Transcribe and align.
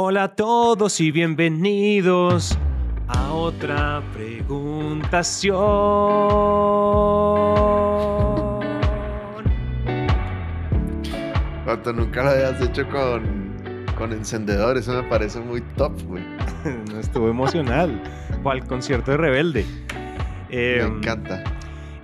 Hola 0.00 0.22
a 0.22 0.28
todos 0.28 1.00
y 1.00 1.10
bienvenidos 1.10 2.56
a 3.08 3.32
otra 3.32 4.00
preguntación. 4.14 5.58
Cuando 11.64 11.92
nunca 11.92 12.22
lo 12.22 12.30
habías 12.30 12.60
hecho 12.60 12.88
con, 12.88 13.56
con 13.96 14.12
encendedor, 14.12 14.76
eso 14.78 14.92
me 14.92 15.02
parece 15.08 15.40
muy 15.40 15.60
top, 15.76 16.00
güey. 16.06 16.22
No 16.92 17.00
estuvo 17.00 17.28
emocional. 17.28 18.00
¿Cuál 18.44 18.64
concierto 18.66 19.10
de 19.10 19.16
Rebelde? 19.16 19.64
Me 20.48 20.76
Em, 20.80 20.98
encanta. 20.98 21.42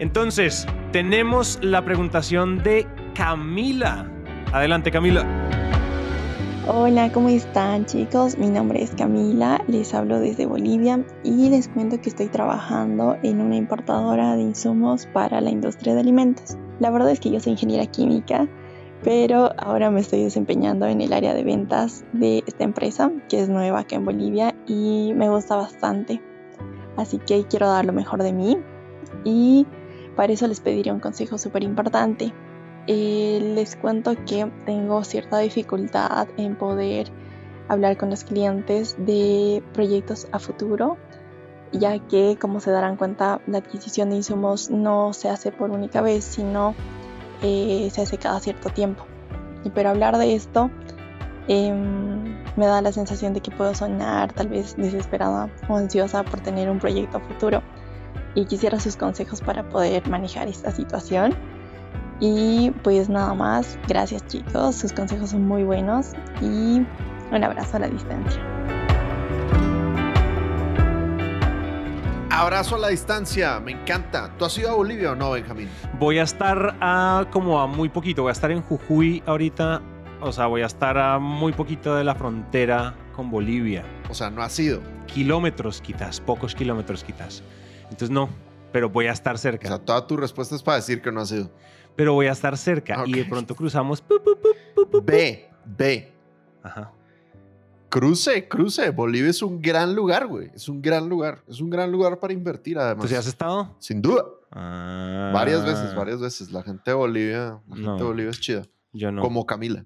Entonces, 0.01 0.67
tenemos 0.93 1.59
la 1.63 1.85
preguntación 1.85 2.61
de 2.63 2.87
Camila. 3.15 4.11
Adelante, 4.53 4.91
Camila. 4.91 5.25
Hola, 6.67 7.13
¿cómo 7.13 7.29
están 7.29 7.85
chicos? 7.85 8.39
Mi 8.39 8.49
nombre 8.49 8.83
es 8.83 8.95
Camila, 8.95 9.63
les 9.69 9.93
hablo 9.93 10.19
desde 10.19 10.47
Bolivia 10.47 11.05
y 11.23 11.51
les 11.51 11.69
cuento 11.69 12.01
que 12.01 12.09
estoy 12.09 12.29
trabajando 12.29 13.19
en 13.23 13.43
una 13.43 13.57
importadora 13.57 14.35
de 14.35 14.41
insumos 14.41 15.05
para 15.05 15.43
la 15.43 15.51
industria 15.51 15.93
de 15.93 16.01
alimentos. 16.01 16.57
La 16.81 16.91
verdad 16.91 17.11
es 17.11 17.21
que 17.21 17.31
yo 17.31 17.39
soy 17.39 17.53
ingeniera 17.53 17.85
química, 17.85 18.49
pero 19.03 19.51
ahora 19.59 19.91
me 19.91 20.01
estoy 20.01 20.23
desempeñando 20.23 20.87
en 20.87 21.03
el 21.03 21.13
área 21.13 21.35
de 21.35 21.45
ventas 21.45 22.03
de 22.15 22.43
esta 22.47 22.65
empresa, 22.65 23.13
que 23.29 23.41
es 23.41 23.51
nueva 23.51 23.81
acá 23.81 23.97
en 23.97 24.07
Bolivia 24.07 24.55
y 24.67 25.13
me 25.15 25.29
gusta 25.29 25.57
bastante. 25.57 26.23
Así 26.97 27.19
que 27.19 27.45
quiero 27.45 27.69
dar 27.69 27.85
lo 27.85 27.93
mejor 27.93 28.23
de 28.23 28.33
mí 28.33 28.57
y 29.23 29.67
para 30.17 30.33
eso 30.33 30.47
les 30.47 30.61
pediría 30.61 30.95
un 30.95 31.01
consejo 31.01 31.37
súper 31.37 31.63
importante. 31.63 32.33
Eh, 32.87 33.53
les 33.55 33.77
cuento 33.77 34.15
que 34.27 34.51
tengo 34.67 35.05
cierta 35.05 35.39
dificultad 35.39 36.29
en 36.37 36.55
poder 36.55 37.11
hablar 37.69 37.97
con 37.97 38.11
los 38.11 38.25
clientes 38.25 38.97
de 38.99 39.63
proyectos 39.73 40.29
a 40.33 40.39
futuro, 40.39 40.99
ya 41.73 41.99
que 41.99 42.37
como 42.39 42.61
se 42.61 42.71
darán 42.71 42.97
cuenta 42.97 43.41
la 43.47 43.59
adquisición 43.59 44.11
de 44.11 44.17
insumos 44.17 44.71
no 44.71 45.13
se 45.15 45.31
hace 45.31 45.51
por 45.51 45.71
única 45.71 46.03
vez, 46.03 46.25
sino 46.25 46.75
eh, 47.43 47.89
se 47.91 48.03
hace 48.03 48.19
cada 48.19 48.39
cierto 48.41 48.69
tiempo. 48.69 49.07
Pero 49.75 49.89
hablar 49.89 50.19
de 50.19 50.35
esto 50.35 50.71
em, 51.49 52.37
me 52.57 52.67
da 52.67 52.83
la 52.83 52.93
sensación 52.93 53.33
de 53.33 53.41
que 53.41 53.51
puedo 53.51 53.75
sonar 53.75 54.33
tal 54.33 54.49
vez 54.49 54.77
desesperada 54.77 55.49
o 55.69 55.77
ansiosa 55.77 56.23
por 56.23 56.41
tener 56.41 56.69
un 56.69 56.79
proyecto 56.79 57.17
a 57.17 57.21
futuro 57.21 57.63
y 58.35 58.45
quisiera 58.45 58.79
sus 58.79 58.97
consejos 58.97 59.41
para 59.41 59.67
poder 59.69 60.07
manejar 60.09 60.49
esta 60.49 60.71
situación. 60.71 61.35
Y 62.21 62.71
pues 62.83 63.09
nada 63.09 63.35
más, 63.35 63.79
gracias 63.89 64.27
chicos, 64.29 64.77
sus 64.77 64.93
consejos 64.93 65.31
son 65.31 65.47
muy 65.47 65.65
buenos 65.65 66.13
y 66.41 66.81
un 67.33 67.45
abrazo 67.45 67.77
a 67.77 67.81
la 67.81 67.89
distancia. 67.89 68.41
Abrazo 72.31 72.75
a 72.75 72.79
la 72.79 72.89
distancia, 72.89 73.61
me 73.61 73.73
encanta. 73.73 74.31
¿Tú 74.37 74.45
has 74.45 74.59
ido 74.59 74.71
a 74.71 74.75
Bolivia 74.75 75.13
o 75.13 75.15
no, 75.15 75.31
Benjamín? 75.33 75.69
Voy 76.01 76.19
a 76.19 76.25
estar 76.25 76.77
a 76.81 77.27
como 77.31 77.61
a 77.61 77.67
muy 77.67 77.89
poquito. 77.89 78.23
Voy 78.23 78.31
a 78.31 78.33
estar 78.33 78.51
en 78.51 78.61
Jujuy 78.61 79.23
ahorita. 79.25 79.81
O 80.21 80.33
sea, 80.33 80.47
voy 80.47 80.63
a 80.63 80.67
estar 80.67 80.99
a 80.99 81.19
muy 81.19 81.53
poquito 81.53 81.95
de 81.95 82.03
la 82.03 82.15
frontera 82.15 82.95
con 83.15 83.31
Bolivia. 83.31 83.85
O 84.11 84.15
sea, 84.15 84.31
no 84.31 84.43
has 84.43 84.59
ido. 84.59 84.81
Kilómetros 85.07 85.81
quizás, 85.81 86.21
pocos 86.21 86.55
kilómetros 86.55 87.05
quizás. 87.05 87.43
Entonces 87.85 88.11
no, 88.11 88.29
pero 88.73 88.89
voy 88.91 89.07
a 89.07 89.13
estar 89.13 89.37
O 89.37 89.39
cerca. 89.39 89.69
sea, 89.69 89.79
toda 89.79 90.07
tu 90.07 90.17
respuesta 90.17 90.57
es 90.57 90.63
para 90.63 90.77
decir 90.79 91.03
que 91.03 91.13
no 91.13 91.21
has 91.21 91.31
ido. 91.31 91.51
Pero 91.97 92.13
voy 92.15 92.27
a 92.27 92.33
estar 92.33 92.57
cerca 92.57 93.05
y 93.07 93.13
de 93.13 93.25
pronto 93.25 93.55
cruzamos. 93.55 94.01
pu, 94.01 94.17
pu, 94.23 94.91
pu. 94.91 95.03
Ve, 95.05 95.49
ve. 95.65 96.13
Ajá. 96.63 96.93
Cruce, 97.89 98.49
cruce. 98.49 98.91
Bolivia 98.91 99.31
es 99.31 99.41
un 99.43 99.63
gran 99.63 99.95
lugar, 99.95 100.27
güey. 100.27 100.51
Es 100.55 100.69
un 100.69 100.83
gran 100.83 101.09
lugar. 101.09 101.45
Es 101.47 101.61
un 101.61 101.71
gran 101.71 101.93
lugar 101.93 102.19
para 102.19 102.33
invertir, 102.33 102.77
además. 102.79 103.03
¿Tú 103.05 103.09
sí 103.09 103.15
has 103.15 103.27
estado? 103.27 103.77
Sin 103.79 104.03
duda. 104.03 104.25
Ah, 104.51 105.31
Varias 105.33 105.65
veces, 105.65 105.95
varias 105.95 106.21
veces. 106.21 106.51
La 106.51 106.63
gente 106.65 106.91
de 106.91 106.95
Bolivia, 106.97 107.61
la 107.69 107.75
gente 107.77 107.83
No. 107.91 107.97
de 107.97 108.03
Bolivia 108.03 108.31
es 108.31 108.41
chida. 108.41 108.63
Yo 108.93 109.13
no. 109.13 109.23
Como 109.23 109.47
Camila. 109.47 109.85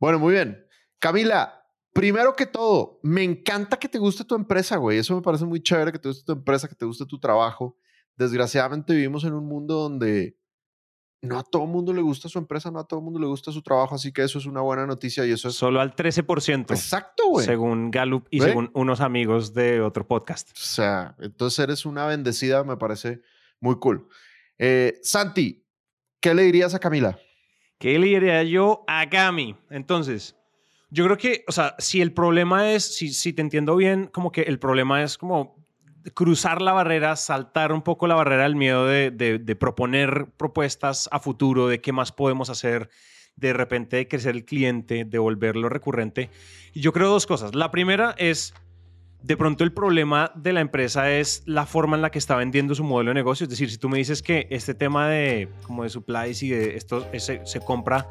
Bueno, 0.00 0.18
muy 0.18 0.32
bien. 0.32 0.64
Camila, 0.98 1.66
primero 1.92 2.34
que 2.34 2.46
todo, 2.46 2.98
me 3.02 3.22
encanta 3.22 3.76
que 3.76 3.88
te 3.90 3.98
guste 3.98 4.24
tu 4.24 4.34
empresa, 4.34 4.76
güey. 4.78 4.98
Eso 4.98 5.14
me 5.14 5.20
parece 5.22 5.44
muy 5.44 5.60
chévere, 5.62 5.92
que 5.92 5.98
te 5.98 6.08
guste 6.08 6.24
tu 6.24 6.32
empresa, 6.32 6.66
que 6.66 6.74
te 6.74 6.86
guste 6.86 7.04
tu 7.04 7.18
trabajo. 7.18 7.76
Desgraciadamente 8.16 8.94
vivimos 8.94 9.22
en 9.24 9.34
un 9.34 9.44
mundo 9.46 9.74
donde 9.74 10.38
no 11.24 11.38
a 11.38 11.42
todo 11.42 11.66
mundo 11.66 11.92
le 11.92 12.02
gusta 12.02 12.28
su 12.28 12.38
empresa, 12.38 12.70
no 12.70 12.78
a 12.78 12.86
todo 12.86 13.00
mundo 13.00 13.18
le 13.18 13.26
gusta 13.26 13.50
su 13.50 13.62
trabajo, 13.62 13.94
así 13.94 14.12
que 14.12 14.22
eso 14.22 14.38
es 14.38 14.46
una 14.46 14.60
buena 14.60 14.86
noticia 14.86 15.26
y 15.26 15.32
eso 15.32 15.48
es... 15.48 15.54
Solo 15.54 15.80
al 15.80 15.96
13%, 15.96 16.70
Exacto, 16.70 17.28
güey. 17.28 17.46
según 17.46 17.90
Gallup 17.90 18.26
y 18.30 18.40
¿Ve? 18.40 18.46
según 18.46 18.70
unos 18.74 19.00
amigos 19.00 19.54
de 19.54 19.80
otro 19.80 20.06
podcast. 20.06 20.50
O 20.50 20.60
sea, 20.60 21.16
entonces 21.18 21.58
eres 21.58 21.86
una 21.86 22.06
bendecida, 22.06 22.62
me 22.64 22.76
parece 22.76 23.22
muy 23.60 23.76
cool. 23.78 24.08
Eh, 24.58 25.00
Santi, 25.02 25.66
¿qué 26.20 26.34
le 26.34 26.42
dirías 26.42 26.74
a 26.74 26.78
Camila? 26.78 27.18
¿Qué 27.78 27.98
le 27.98 28.06
diría 28.06 28.42
yo 28.44 28.84
a 28.86 29.08
Cami? 29.08 29.56
Entonces, 29.70 30.36
yo 30.90 31.04
creo 31.04 31.16
que, 31.16 31.44
o 31.48 31.52
sea, 31.52 31.74
si 31.78 32.00
el 32.00 32.12
problema 32.12 32.70
es, 32.72 32.96
si, 32.96 33.12
si 33.12 33.32
te 33.32 33.42
entiendo 33.42 33.74
bien, 33.76 34.06
como 34.06 34.30
que 34.30 34.42
el 34.42 34.58
problema 34.58 35.02
es 35.02 35.18
como 35.18 35.63
cruzar 36.12 36.60
la 36.60 36.72
barrera, 36.72 37.16
saltar 37.16 37.72
un 37.72 37.82
poco 37.82 38.06
la 38.06 38.14
barrera 38.14 38.42
del 38.42 38.56
miedo 38.56 38.86
de, 38.86 39.56
proponer 39.58 40.26
propuestas 40.36 41.08
a 41.10 41.20
futuro, 41.20 41.68
de 41.68 41.80
qué 41.80 41.92
más 41.92 42.12
podemos 42.12 42.50
hacer, 42.50 42.90
de 43.36 43.52
repente 43.52 43.96
de 43.96 44.08
crecer 44.08 44.34
el 44.34 44.44
cliente, 44.44 45.04
de 45.04 45.18
volverlo 45.18 45.68
recurrente. 45.68 46.30
Y 46.72 46.80
yo 46.80 46.92
creo 46.92 47.08
dos 47.08 47.26
cosas. 47.26 47.54
La 47.54 47.70
primera 47.70 48.14
es, 48.18 48.54
de 49.22 49.36
pronto 49.36 49.64
el 49.64 49.72
problema 49.72 50.30
de 50.34 50.52
la 50.52 50.60
empresa 50.60 51.10
es 51.10 51.42
la 51.46 51.64
forma 51.64 51.96
en 51.96 52.02
la 52.02 52.10
que 52.10 52.18
está 52.18 52.36
vendiendo 52.36 52.74
su 52.74 52.84
modelo 52.84 53.10
de 53.10 53.14
negocio. 53.14 53.44
Es 53.44 53.50
decir, 53.50 53.70
si 53.70 53.78
tú 53.78 53.88
me 53.88 53.98
dices 53.98 54.22
que 54.22 54.46
este 54.50 54.74
tema 54.74 55.08
de 55.08 55.48
como 55.66 55.84
de 55.84 55.88
supplies 55.88 56.42
y 56.42 56.50
de 56.50 56.76
esto 56.76 57.06
se 57.18 57.60
compra 57.60 58.06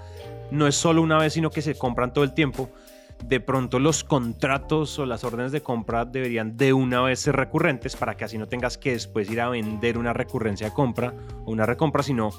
no 0.51 0.67
es 0.67 0.75
solo 0.75 1.01
una 1.01 1.17
vez, 1.17 1.33
sino 1.33 1.49
que 1.49 1.61
se 1.61 1.75
compran 1.75 2.13
todo 2.13 2.23
el 2.23 2.33
tiempo, 2.33 2.69
de 3.25 3.39
pronto 3.39 3.79
los 3.79 4.03
contratos 4.03 4.99
o 4.99 5.05
las 5.05 5.23
órdenes 5.23 5.51
de 5.51 5.61
compra 5.61 6.05
deberían 6.05 6.57
de 6.57 6.73
una 6.73 7.01
vez 7.01 7.19
ser 7.21 7.35
recurrentes 7.35 7.95
para 7.95 8.15
que 8.17 8.25
así 8.25 8.37
no 8.37 8.47
tengas 8.47 8.77
que 8.77 8.91
después 8.91 9.29
ir 9.31 9.39
a 9.41 9.49
vender 9.49 9.97
una 9.97 10.13
recurrencia 10.13 10.67
de 10.69 10.73
compra 10.73 11.13
o 11.45 11.51
una 11.51 11.65
recompra, 11.65 12.03
sino 12.03 12.29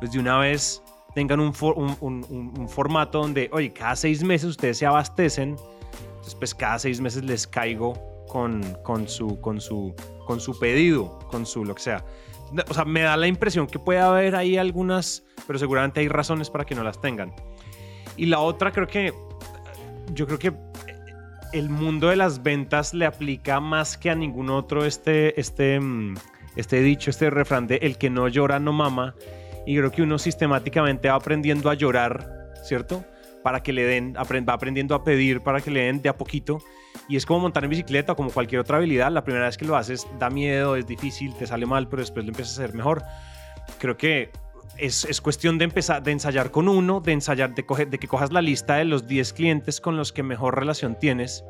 pues 0.00 0.12
de 0.12 0.18
una 0.18 0.38
vez 0.38 0.82
tengan 1.14 1.40
un, 1.40 1.54
for- 1.54 1.76
un- 1.78 1.96
un- 2.00 2.52
un- 2.58 2.68
formato 2.68 3.20
donde, 3.20 3.48
oye, 3.52 3.72
cada 3.72 3.96
seis 3.96 4.22
meses 4.24 4.50
ustedes 4.50 4.78
se 4.78 4.86
abastecen, 4.86 5.50
entonces 6.08 6.34
pues 6.34 6.54
cada 6.54 6.78
seis 6.78 7.00
meses 7.00 7.24
les 7.24 7.46
caigo 7.46 7.94
con, 8.28 8.62
con, 8.82 9.08
su, 9.08 9.40
con, 9.40 9.60
su, 9.60 9.94
con 10.26 10.40
su 10.40 10.58
pedido, 10.58 11.18
con 11.30 11.46
su 11.46 11.64
lo 11.64 11.74
que 11.74 11.82
sea. 11.82 12.04
O 12.68 12.74
sea, 12.74 12.84
me 12.84 13.00
da 13.02 13.16
la 13.16 13.26
impresión 13.28 13.66
que 13.66 13.78
puede 13.78 14.00
haber 14.00 14.34
ahí 14.36 14.56
algunas, 14.56 15.24
pero 15.46 15.58
seguramente 15.58 16.00
hay 16.00 16.08
razones 16.08 16.50
para 16.50 16.64
que 16.64 16.74
no 16.74 16.82
las 16.84 17.00
tengan. 17.00 17.32
Y 18.16 18.26
la 18.26 18.40
otra 18.40 18.70
creo 18.72 18.86
que, 18.86 19.12
yo 20.12 20.26
creo 20.26 20.38
que 20.38 20.52
el 21.52 21.70
mundo 21.70 22.08
de 22.08 22.16
las 22.16 22.42
ventas 22.42 22.94
le 22.94 23.06
aplica 23.06 23.60
más 23.60 23.96
que 23.96 24.10
a 24.10 24.14
ningún 24.14 24.50
otro 24.50 24.84
este, 24.84 25.38
este, 25.40 25.78
mm, 25.78 26.16
este 26.56 26.80
dicho, 26.80 27.10
este 27.10 27.30
refrán 27.30 27.66
de 27.66 27.76
el 27.76 27.96
que 27.96 28.10
no 28.10 28.28
llora 28.28 28.58
no 28.58 28.72
mama. 28.72 29.14
Y 29.66 29.76
creo 29.76 29.90
que 29.90 30.02
uno 30.02 30.18
sistemáticamente 30.18 31.08
va 31.08 31.14
aprendiendo 31.14 31.70
a 31.70 31.74
llorar, 31.74 32.52
¿cierto? 32.64 33.04
Para 33.42 33.62
que 33.62 33.72
le 33.72 33.84
den, 33.84 34.14
va 34.14 34.52
aprendiendo 34.52 34.94
a 34.94 35.04
pedir 35.04 35.40
para 35.40 35.60
que 35.60 35.70
le 35.70 35.84
den 35.84 36.02
de 36.02 36.08
a 36.08 36.16
poquito. 36.16 36.58
Y 37.08 37.16
es 37.16 37.24
como 37.24 37.40
montar 37.40 37.64
en 37.64 37.70
bicicleta 37.70 38.12
o 38.12 38.16
como 38.16 38.30
cualquier 38.30 38.60
otra 38.60 38.78
habilidad. 38.78 39.10
La 39.12 39.24
primera 39.24 39.46
vez 39.46 39.56
que 39.56 39.64
lo 39.64 39.76
haces 39.76 40.06
da 40.18 40.30
miedo, 40.30 40.76
es 40.76 40.86
difícil, 40.86 41.34
te 41.34 41.46
sale 41.46 41.66
mal, 41.66 41.88
pero 41.88 42.00
después 42.00 42.24
lo 42.24 42.30
empiezas 42.30 42.58
a 42.58 42.64
hacer 42.64 42.74
mejor. 42.74 43.02
Creo 43.78 43.96
que 43.96 44.30
es, 44.78 45.04
es 45.04 45.20
cuestión 45.20 45.58
de 45.58 45.64
empezar, 45.64 46.02
de 46.02 46.12
ensayar 46.12 46.50
con 46.50 46.68
uno, 46.68 47.00
de 47.00 47.12
ensayar, 47.12 47.54
de, 47.54 47.64
coger, 47.64 47.90
de 47.90 47.98
que 47.98 48.08
cojas 48.08 48.32
la 48.32 48.42
lista 48.42 48.76
de 48.76 48.84
los 48.84 49.06
10 49.06 49.32
clientes 49.32 49.80
con 49.80 49.96
los 49.96 50.12
que 50.12 50.22
mejor 50.22 50.58
relación 50.58 50.98
tienes, 50.98 51.44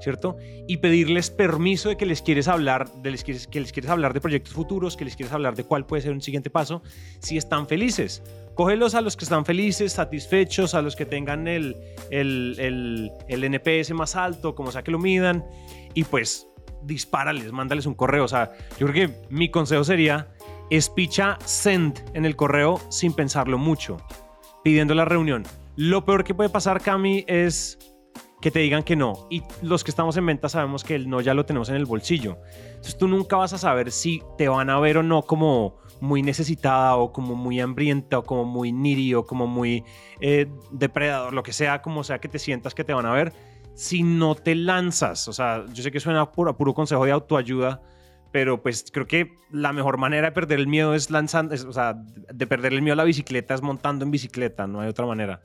¿cierto? 0.00 0.36
Y 0.66 0.78
pedirles 0.78 1.30
permiso 1.30 1.88
de 1.90 1.96
que 1.96 2.06
les 2.06 2.22
quieres 2.22 2.48
hablar, 2.48 2.90
de 2.94 3.10
les 3.10 3.24
quieres, 3.24 3.46
que 3.46 3.60
les 3.60 3.72
quieres 3.72 3.90
hablar 3.90 4.14
de 4.14 4.20
proyectos 4.20 4.54
futuros, 4.54 4.96
que 4.96 5.04
les 5.04 5.16
quieres 5.16 5.32
hablar 5.32 5.54
de 5.54 5.64
cuál 5.64 5.86
puede 5.86 6.02
ser 6.02 6.12
un 6.12 6.22
siguiente 6.22 6.50
paso, 6.50 6.82
si 7.20 7.36
están 7.36 7.66
felices. 7.66 8.22
Cógelos 8.54 8.94
a 8.94 9.00
los 9.00 9.16
que 9.16 9.24
están 9.24 9.44
felices, 9.44 9.92
satisfechos, 9.92 10.74
a 10.74 10.82
los 10.82 10.96
que 10.96 11.06
tengan 11.06 11.48
el, 11.48 11.76
el, 12.10 12.56
el, 12.58 13.12
el 13.28 13.44
NPS 13.44 13.92
más 13.92 14.16
alto, 14.16 14.54
como 14.54 14.72
sea 14.72 14.82
que 14.82 14.90
lo 14.90 14.98
midan, 14.98 15.44
y 15.94 16.04
pues 16.04 16.46
dispárales, 16.82 17.52
mándales 17.52 17.86
un 17.86 17.94
correo. 17.94 18.24
O 18.24 18.28
sea, 18.28 18.52
yo 18.78 18.86
creo 18.86 19.08
que 19.08 19.14
mi 19.28 19.50
consejo 19.50 19.84
sería 19.84 20.28
espicha 20.70 21.38
send 21.44 22.02
en 22.14 22.24
el 22.24 22.36
correo 22.36 22.80
sin 22.88 23.12
pensarlo 23.12 23.58
mucho, 23.58 23.98
pidiendo 24.64 24.94
la 24.94 25.04
reunión. 25.04 25.44
Lo 25.76 26.04
peor 26.04 26.24
que 26.24 26.34
puede 26.34 26.50
pasar, 26.50 26.80
Cami, 26.80 27.24
es 27.26 27.78
que 28.40 28.50
te 28.50 28.60
digan 28.60 28.82
que 28.82 28.96
no. 28.96 29.26
Y 29.30 29.42
los 29.62 29.84
que 29.84 29.90
estamos 29.90 30.16
en 30.16 30.26
venta 30.26 30.48
sabemos 30.48 30.84
que 30.84 30.94
el 30.94 31.08
no 31.08 31.20
ya 31.20 31.34
lo 31.34 31.44
tenemos 31.44 31.68
en 31.68 31.76
el 31.76 31.86
bolsillo. 31.86 32.38
Entonces 32.68 32.96
tú 32.96 33.08
nunca 33.08 33.36
vas 33.36 33.52
a 33.52 33.58
saber 33.58 33.92
si 33.92 34.22
te 34.38 34.48
van 34.48 34.70
a 34.70 34.80
ver 34.80 34.98
o 34.98 35.02
no 35.02 35.22
como 35.22 35.76
muy 36.00 36.22
necesitada 36.22 36.96
o 36.96 37.12
como 37.12 37.34
muy 37.34 37.60
hambrienta 37.60 38.18
o 38.18 38.24
como 38.24 38.44
muy 38.44 38.72
needy 38.72 39.14
o 39.14 39.26
como 39.26 39.46
muy 39.46 39.84
eh, 40.20 40.46
depredador, 40.70 41.34
lo 41.34 41.42
que 41.42 41.52
sea, 41.52 41.82
como 41.82 42.04
sea 42.04 42.20
que 42.20 42.28
te 42.28 42.38
sientas 42.38 42.74
que 42.74 42.84
te 42.84 42.94
van 42.94 43.04
a 43.04 43.12
ver 43.12 43.32
si 43.74 44.02
no 44.02 44.34
te 44.34 44.54
lanzas. 44.54 45.28
O 45.28 45.32
sea, 45.32 45.64
yo 45.72 45.82
sé 45.82 45.90
que 45.90 46.00
suena 46.00 46.22
a 46.22 46.32
puro, 46.32 46.56
puro 46.56 46.74
consejo 46.74 47.04
de 47.04 47.12
autoayuda, 47.12 47.82
pero 48.32 48.62
pues 48.62 48.86
creo 48.92 49.06
que 49.06 49.34
la 49.50 49.72
mejor 49.72 49.98
manera 49.98 50.28
de 50.28 50.32
perder 50.32 50.60
el 50.60 50.66
miedo 50.66 50.94
es 50.94 51.10
lanzando, 51.10 51.54
o 51.54 51.72
sea, 51.72 51.94
de 51.94 52.46
perder 52.46 52.72
el 52.72 52.82
miedo 52.82 52.94
a 52.94 52.96
la 52.96 53.04
bicicleta 53.04 53.54
es 53.54 53.62
montando 53.62 54.04
en 54.04 54.10
bicicleta, 54.10 54.66
no 54.66 54.80
hay 54.80 54.88
otra 54.88 55.06
manera. 55.06 55.40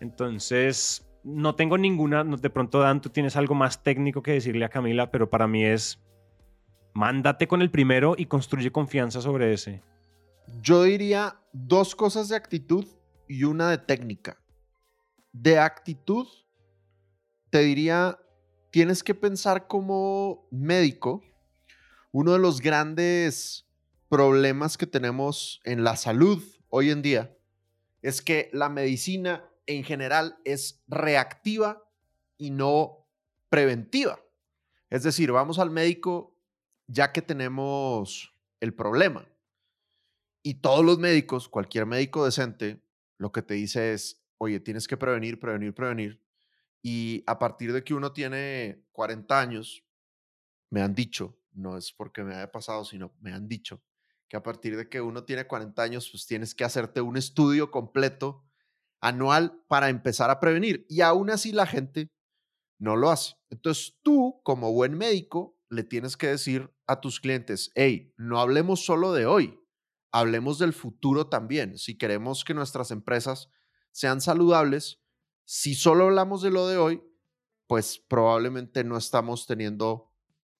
Entonces, 0.00 1.06
no 1.24 1.54
tengo 1.54 1.78
ninguna, 1.78 2.24
de 2.24 2.50
pronto 2.50 2.80
Dan, 2.80 3.00
tú 3.00 3.10
tienes 3.10 3.36
algo 3.36 3.54
más 3.54 3.82
técnico 3.82 4.22
que 4.22 4.32
decirle 4.32 4.64
a 4.64 4.68
Camila, 4.68 5.10
pero 5.10 5.30
para 5.30 5.46
mí 5.46 5.64
es, 5.64 6.00
mándate 6.94 7.46
con 7.46 7.62
el 7.62 7.70
primero 7.70 8.14
y 8.16 8.26
construye 8.26 8.72
confianza 8.72 9.20
sobre 9.20 9.52
ese. 9.52 9.82
Yo 10.62 10.84
diría 10.84 11.36
dos 11.52 11.94
cosas 11.94 12.28
de 12.28 12.36
actitud 12.36 12.86
y 13.28 13.44
una 13.44 13.70
de 13.70 13.78
técnica. 13.78 14.38
De 15.32 15.58
actitud, 15.58 16.26
te 17.50 17.60
diría, 17.60 18.18
tienes 18.70 19.02
que 19.02 19.14
pensar 19.14 19.66
como 19.66 20.46
médico, 20.50 21.22
uno 22.18 22.32
de 22.32 22.40
los 22.40 22.60
grandes 22.60 23.64
problemas 24.08 24.76
que 24.76 24.88
tenemos 24.88 25.60
en 25.62 25.84
la 25.84 25.94
salud 25.94 26.42
hoy 26.68 26.90
en 26.90 27.00
día 27.00 27.38
es 28.02 28.22
que 28.22 28.50
la 28.52 28.68
medicina 28.68 29.48
en 29.66 29.84
general 29.84 30.36
es 30.44 30.82
reactiva 30.88 31.88
y 32.36 32.50
no 32.50 33.06
preventiva. 33.48 34.18
Es 34.90 35.04
decir, 35.04 35.30
vamos 35.30 35.60
al 35.60 35.70
médico 35.70 36.36
ya 36.88 37.12
que 37.12 37.22
tenemos 37.22 38.34
el 38.58 38.74
problema. 38.74 39.28
Y 40.42 40.54
todos 40.54 40.84
los 40.84 40.98
médicos, 40.98 41.48
cualquier 41.48 41.86
médico 41.86 42.24
decente, 42.24 42.82
lo 43.16 43.30
que 43.30 43.42
te 43.42 43.54
dice 43.54 43.92
es, 43.92 44.24
oye, 44.38 44.58
tienes 44.58 44.88
que 44.88 44.96
prevenir, 44.96 45.38
prevenir, 45.38 45.72
prevenir. 45.72 46.20
Y 46.82 47.22
a 47.28 47.38
partir 47.38 47.72
de 47.72 47.84
que 47.84 47.94
uno 47.94 48.12
tiene 48.12 48.82
40 48.90 49.40
años, 49.40 49.84
me 50.68 50.82
han 50.82 50.96
dicho, 50.96 51.38
no 51.58 51.76
es 51.76 51.92
porque 51.92 52.22
me 52.22 52.34
haya 52.34 52.50
pasado, 52.50 52.84
sino 52.84 53.12
me 53.20 53.32
han 53.32 53.48
dicho 53.48 53.82
que 54.28 54.36
a 54.36 54.42
partir 54.42 54.76
de 54.76 54.88
que 54.88 55.00
uno 55.00 55.24
tiene 55.24 55.46
40 55.46 55.82
años, 55.82 56.08
pues 56.10 56.26
tienes 56.26 56.54
que 56.54 56.64
hacerte 56.64 57.00
un 57.00 57.16
estudio 57.16 57.70
completo 57.70 58.44
anual 59.00 59.64
para 59.68 59.88
empezar 59.88 60.30
a 60.30 60.38
prevenir. 60.38 60.86
Y 60.88 61.00
aún 61.00 61.30
así 61.30 61.52
la 61.52 61.66
gente 61.66 62.10
no 62.78 62.96
lo 62.96 63.10
hace. 63.10 63.34
Entonces 63.50 63.98
tú, 64.02 64.40
como 64.44 64.72
buen 64.72 64.96
médico, 64.96 65.58
le 65.70 65.82
tienes 65.82 66.16
que 66.16 66.28
decir 66.28 66.70
a 66.86 67.00
tus 67.00 67.20
clientes, 67.20 67.70
hey, 67.74 68.12
no 68.16 68.40
hablemos 68.40 68.84
solo 68.84 69.12
de 69.12 69.26
hoy, 69.26 69.58
hablemos 70.12 70.58
del 70.58 70.72
futuro 70.72 71.28
también. 71.28 71.78
Si 71.78 71.96
queremos 71.96 72.44
que 72.44 72.54
nuestras 72.54 72.90
empresas 72.90 73.50
sean 73.92 74.20
saludables, 74.20 75.00
si 75.44 75.74
solo 75.74 76.04
hablamos 76.04 76.42
de 76.42 76.50
lo 76.50 76.66
de 76.66 76.76
hoy, 76.76 77.02
pues 77.66 77.98
probablemente 77.98 78.84
no 78.84 78.96
estamos 78.96 79.46
teniendo 79.46 80.07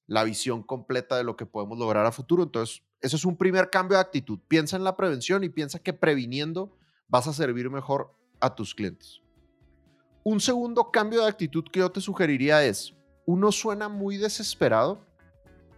la 0.09 0.25
visión 0.25 0.63
completa 0.63 1.17
de 1.17 1.23
lo 1.23 1.37
que 1.37 1.47
podemos 1.47 1.79
lograr 1.79 2.05
a 2.07 2.13
futuro. 2.13 2.43
Entonces, 2.43 2.83
eso 3.01 3.15
es 3.15 3.25
un 3.25 3.37
primer 3.37 3.71
cambio 3.71 3.99
de 3.99 4.01
actitud. 4.03 4.41
Piensa 4.49 4.77
en 4.77 4.83
la 4.83 4.97
prevención 4.97 5.45
y 5.45 5.51
piensa 5.51 5.79
que 5.79 5.93
previniendo 5.93 6.77
vas 7.07 7.29
a 7.29 7.33
servir 7.33 7.71
mejor 7.71 8.13
a 8.41 8.55
tus 8.55 8.75
clientes. 8.75 9.21
Un 10.25 10.41
segundo 10.41 10.91
cambio 10.91 11.23
de 11.23 11.29
actitud 11.29 11.65
que 11.71 11.81
yo 11.81 11.91
te 11.93 12.01
sugeriría 12.01 12.65
es, 12.65 12.95
uno 13.27 13.53
suena 13.53 13.89
muy 13.89 14.17
desesperado 14.17 15.07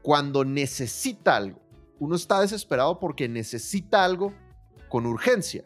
cuando 0.00 0.44
necesita 0.44 1.37
algo. 1.37 1.61
Uno 1.99 2.15
está 2.15 2.41
desesperado 2.41 3.00
porque 3.00 3.29
necesita 3.29 4.05
algo 4.05 4.32
con 4.88 5.06
urgencia. 5.06 5.65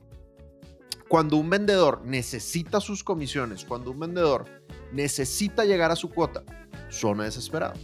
Cuando 1.09 1.37
un 1.37 1.51
vendedor 1.51 2.01
necesita 2.05 2.81
sus 2.81 3.05
comisiones, 3.05 3.65
cuando 3.65 3.91
un 3.91 4.01
vendedor 4.01 4.47
necesita 4.91 5.67
llegar 5.67 5.91
a 5.91 5.97
su 5.97 6.11
cuota, 6.11 6.43
suena 6.89 7.25
desesperado. 7.25 7.75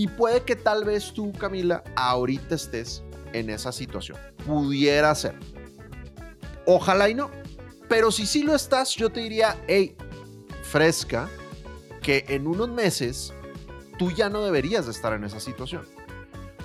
Y 0.00 0.08
puede 0.08 0.44
que 0.44 0.56
tal 0.56 0.86
vez 0.86 1.12
tú, 1.12 1.30
Camila, 1.34 1.84
ahorita 1.94 2.54
estés 2.54 3.02
en 3.34 3.50
esa 3.50 3.70
situación. 3.70 4.16
Pudiera 4.46 5.14
ser. 5.14 5.34
Ojalá 6.64 7.10
y 7.10 7.14
no. 7.14 7.30
Pero 7.86 8.10
si 8.10 8.24
sí 8.24 8.42
lo 8.42 8.54
estás, 8.54 8.94
yo 8.94 9.10
te 9.10 9.20
diría, 9.20 9.62
hey, 9.68 9.94
fresca, 10.62 11.28
que 12.00 12.24
en 12.28 12.46
unos 12.46 12.70
meses 12.70 13.34
tú 13.98 14.10
ya 14.10 14.30
no 14.30 14.42
deberías 14.42 14.86
de 14.86 14.92
estar 14.92 15.12
en 15.12 15.22
esa 15.22 15.38
situación. 15.38 15.82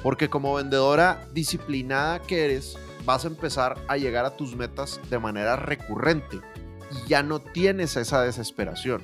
Porque 0.02 0.30
como 0.30 0.54
vendedora 0.54 1.28
disciplinada 1.34 2.22
que 2.22 2.46
eres, 2.46 2.78
vas 3.04 3.26
a 3.26 3.28
empezar 3.28 3.84
a 3.90 3.98
llegar 3.98 4.24
a 4.24 4.38
tus 4.38 4.56
metas 4.56 5.02
de 5.10 5.20
manera 5.20 5.58
recurrente 5.58 6.40
y 6.90 7.10
ya 7.10 7.22
no 7.22 7.40
tienes 7.40 7.98
esa 7.98 8.22
desesperación. 8.22 9.04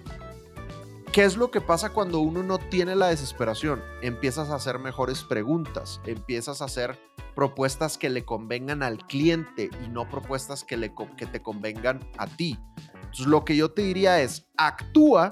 ¿Qué 1.12 1.26
es 1.26 1.36
lo 1.36 1.52
que 1.52 1.60
pasa 1.60 1.90
cuando 1.90 2.20
uno 2.20 2.42
no 2.42 2.58
tiene 2.58 2.96
la 2.96 3.10
desesperación? 3.10 3.84
Empiezas 4.02 4.50
a 4.50 4.56
hacer 4.56 4.80
mejores 4.80 5.24
preguntas, 5.24 6.00
empiezas 6.06 6.62
a 6.62 6.66
hacer 6.66 6.98
propuestas 7.36 7.98
que 7.98 8.10
le 8.10 8.24
convengan 8.24 8.82
al 8.82 9.06
cliente 9.08 9.70
y 9.84 9.90
no 9.90 10.08
propuestas 10.08 10.64
que, 10.64 10.78
te 10.78 11.42
convengan 11.42 12.00
a 12.18 12.28
ti. 12.28 12.58
Entonces, 12.94 13.26
lo 13.26 13.44
que 13.44 13.58
yo 13.58 13.72
te 13.72 13.82
diría 13.82 14.22
es, 14.22 14.48
actúa 14.56 15.32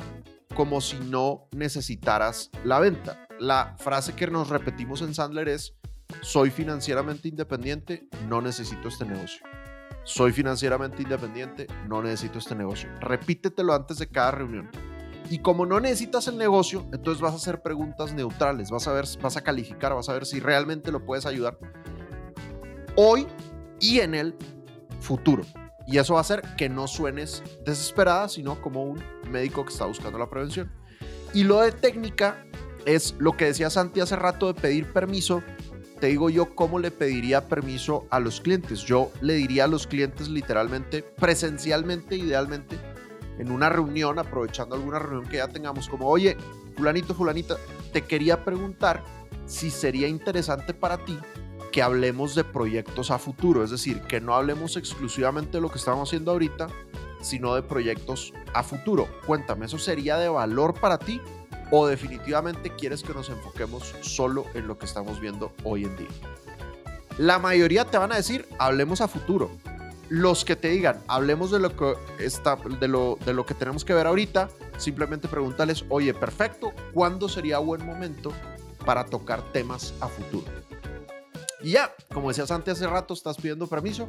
como 0.53 0.81
si 0.81 0.97
no 0.97 1.47
necesitaras 1.55 2.51
la 2.65 2.79
venta. 2.79 3.25
La 3.39 3.77
frase 3.79 4.15
que 4.15 4.27
nos 4.27 4.49
repetimos 4.49 5.01
en 5.01 5.13
Sandler 5.13 5.47
es, 5.47 5.77
soy 6.19 6.49
financieramente 6.49 7.29
independiente, 7.29 8.09
no 8.27 8.41
necesito 8.41 8.89
este 8.89 9.05
negocio. 9.05 9.45
Soy 10.03 10.33
financieramente 10.33 11.03
independiente, 11.03 11.67
no 11.87 12.03
necesito 12.03 12.37
este 12.37 12.55
negocio. 12.55 12.89
Repítetelo 12.99 13.73
antes 13.73 13.97
de 13.99 14.09
cada 14.09 14.31
reunión. 14.31 14.69
Y 15.29 15.39
como 15.39 15.65
no 15.65 15.79
necesitas 15.79 16.27
el 16.27 16.37
negocio, 16.37 16.87
entonces 16.91 17.21
vas 17.21 17.33
a 17.33 17.35
hacer 17.35 17.61
preguntas 17.61 18.13
neutrales, 18.13 18.71
vas 18.71 18.87
a 18.87 18.93
ver, 18.93 19.05
vas 19.21 19.37
a 19.37 19.41
calificar, 19.41 19.93
vas 19.93 20.09
a 20.09 20.13
ver 20.13 20.25
si 20.25 20.39
realmente 20.39 20.91
lo 20.91 21.05
puedes 21.05 21.25
ayudar 21.25 21.57
hoy 23.01 23.27
y 23.79 24.01
en 24.01 24.13
el 24.13 24.35
futuro. 24.99 25.43
Y 25.87 25.97
eso 25.97 26.13
va 26.13 26.19
a 26.19 26.21
hacer 26.21 26.43
que 26.57 26.67
no 26.67 26.87
suenes 26.87 27.41
desesperada, 27.65 28.27
sino 28.27 28.61
como 28.61 28.83
un 28.83 29.01
médico 29.31 29.63
que 29.63 29.71
está 29.71 29.85
buscando 29.85 30.19
la 30.19 30.29
prevención. 30.29 30.71
Y 31.33 31.45
lo 31.45 31.61
de 31.61 31.71
técnica 31.71 32.45
es 32.85 33.15
lo 33.17 33.37
que 33.37 33.45
decía 33.45 33.69
Santi 33.69 34.01
hace 34.01 34.15
rato 34.15 34.51
de 34.51 34.59
pedir 34.59 34.91
permiso. 34.91 35.41
Te 35.99 36.07
digo 36.07 36.29
yo 36.29 36.55
cómo 36.55 36.77
le 36.77 36.91
pediría 36.91 37.47
permiso 37.47 38.05
a 38.09 38.19
los 38.19 38.41
clientes. 38.41 38.81
Yo 38.81 39.11
le 39.21 39.35
diría 39.35 39.63
a 39.63 39.67
los 39.67 39.87
clientes 39.87 40.27
literalmente, 40.27 41.01
presencialmente, 41.01 42.17
idealmente, 42.17 42.77
en 43.39 43.51
una 43.51 43.69
reunión, 43.69 44.19
aprovechando 44.19 44.75
alguna 44.75 44.99
reunión 44.99 45.27
que 45.29 45.37
ya 45.37 45.47
tengamos, 45.47 45.89
como, 45.89 46.07
oye, 46.07 46.37
fulanito, 46.75 47.15
fulanita, 47.15 47.57
te 47.91 48.03
quería 48.03 48.45
preguntar 48.45 49.03
si 49.45 49.71
sería 49.71 50.07
interesante 50.07 50.73
para 50.73 51.03
ti 51.03 51.17
que 51.71 51.81
hablemos 51.81 52.35
de 52.35 52.43
proyectos 52.43 53.11
a 53.11 53.19
futuro, 53.19 53.63
es 53.63 53.71
decir, 53.71 54.01
que 54.01 54.21
no 54.21 54.35
hablemos 54.35 54.75
exclusivamente 54.75 55.57
de 55.57 55.61
lo 55.61 55.71
que 55.71 55.77
estamos 55.77 56.09
haciendo 56.09 56.31
ahorita, 56.31 56.67
sino 57.21 57.55
de 57.55 57.61
proyectos 57.61 58.33
a 58.53 58.63
futuro. 58.63 59.07
Cuéntame, 59.25 59.65
¿eso 59.65 59.77
sería 59.77 60.17
de 60.17 60.29
valor 60.29 60.73
para 60.79 60.97
ti 60.97 61.21
o 61.71 61.87
definitivamente 61.87 62.75
quieres 62.75 63.03
que 63.03 63.13
nos 63.13 63.29
enfoquemos 63.29 63.95
solo 64.01 64.45
en 64.53 64.67
lo 64.67 64.77
que 64.77 64.85
estamos 64.85 65.19
viendo 65.19 65.53
hoy 65.63 65.85
en 65.85 65.95
día? 65.97 66.07
La 67.17 67.37
mayoría 67.37 67.85
te 67.85 67.97
van 67.97 68.11
a 68.13 68.15
decir, 68.15 68.47
hablemos 68.57 69.01
a 69.01 69.07
futuro. 69.07 69.51
Los 70.09 70.43
que 70.43 70.55
te 70.55 70.69
digan, 70.69 71.03
hablemos 71.07 71.51
de 71.51 71.59
lo 71.59 71.75
que, 71.75 71.95
está, 72.19 72.55
de 72.55 72.87
lo, 72.87 73.17
de 73.25 73.33
lo 73.33 73.45
que 73.45 73.53
tenemos 73.53 73.85
que 73.85 73.93
ver 73.93 74.07
ahorita, 74.07 74.49
simplemente 74.77 75.27
pregúntales, 75.27 75.85
oye, 75.89 76.13
perfecto, 76.13 76.73
¿cuándo 76.93 77.29
sería 77.29 77.59
buen 77.59 77.85
momento 77.85 78.33
para 78.85 79.05
tocar 79.05 79.41
temas 79.51 79.93
a 80.01 80.07
futuro? 80.07 80.47
Y 81.61 81.71
ya, 81.71 81.93
como 82.13 82.29
decías 82.29 82.49
antes 82.51 82.77
hace 82.77 82.87
rato, 82.87 83.13
estás 83.13 83.37
pidiendo 83.37 83.67
permiso 83.67 84.07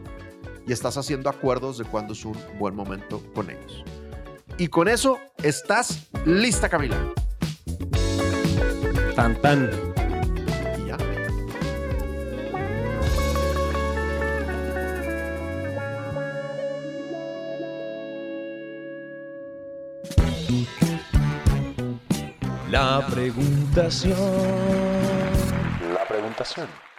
y 0.66 0.72
estás 0.72 0.96
haciendo 0.96 1.28
acuerdos 1.28 1.78
de 1.78 1.84
cuándo 1.84 2.14
es 2.14 2.24
un 2.24 2.36
buen 2.58 2.74
momento 2.74 3.22
con 3.34 3.50
ellos. 3.50 3.84
Y 4.56 4.68
con 4.68 4.88
eso 4.88 5.18
estás 5.42 6.08
lista, 6.24 6.68
Camila. 6.68 6.96
Tan 9.16 9.40
tan. 9.40 9.89
La 23.00 23.06
preguntación. 23.06 24.18
La 25.94 26.04
preguntación. 26.06 26.89